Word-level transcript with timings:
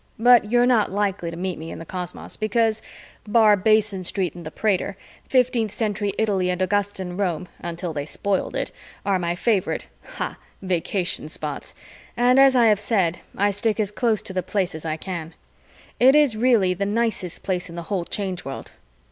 But 0.17 0.51
you 0.51 0.59
are 0.59 0.65
not 0.65 0.91
likely 0.91 1.29
to 1.29 1.37
meet 1.37 1.59
me 1.59 1.69
in 1.69 1.77
the 1.77 1.85
cosmos, 1.85 2.35
because 2.35 2.81
(bar 3.27 3.55
Basin 3.55 4.03
Street 4.03 4.33
and 4.33 4.43
the 4.43 4.49
Prater) 4.49 4.97
15th 5.29 5.69
Century 5.69 6.11
Italy 6.17 6.49
and 6.49 6.59
Augustan 6.59 7.17
Rome 7.17 7.47
until 7.59 7.93
they 7.93 8.07
spoiled 8.07 8.55
it 8.55 8.71
are 9.05 9.19
my 9.19 9.35
favorite 9.35 9.85
Ha! 10.15 10.37
vacation 10.59 11.29
spots 11.29 11.75
and, 12.17 12.39
as 12.39 12.55
I 12.55 12.65
have 12.65 12.79
said, 12.79 13.19
I 13.37 13.51
stick 13.51 13.79
as 13.79 13.91
close 13.91 14.23
to 14.23 14.33
the 14.33 14.41
Place 14.41 14.73
as 14.73 14.85
I 14.85 14.97
can. 14.97 15.35
It 15.99 16.15
is 16.15 16.35
really 16.35 16.73
the 16.73 16.87
nicest 16.87 17.43
Place 17.43 17.69
in 17.69 17.75
the 17.75 17.83
whole 17.93 18.05
Change 18.05 18.43
World. 18.43 18.71